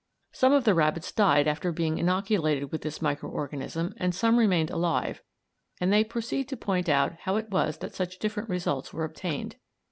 [0.31, 4.71] Some of the rabbits died after being inoculated with this micro organism and some remained
[4.71, 5.21] alive,
[5.79, 9.57] and they proceed to point out how it was that such different results were obtained.